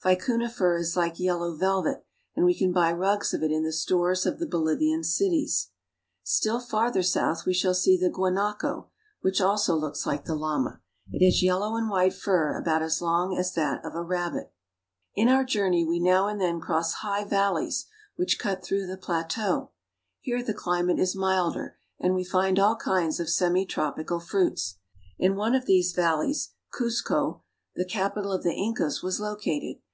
[0.00, 2.04] Vicuna fur is like yellow velvet,
[2.36, 5.70] and we can buy rugs of it in the stores of the Bolivian cities.
[6.22, 6.76] Still ON THE ROOF OF SOUTH AMERICA.
[6.76, 7.02] n farther
[7.34, 8.90] south we shall see the guanaco,
[9.22, 10.80] which also looks Hke the llama.
[11.10, 14.52] It has yellow and white fur about as long as that of a rabbit.
[15.16, 18.96] In our journey we now and then cross high val leys which cut through the
[18.96, 19.70] pla teau.
[20.20, 24.76] Here the cHmate is milder, and we find all kinds of semi tropical fruits.
[25.18, 27.40] In one of these valleys Cuzco (koos'k5),
[27.74, 29.78] the capital of the In cas, was located.